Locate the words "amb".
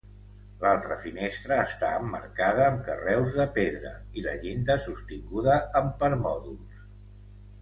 2.69-2.81, 5.83-5.95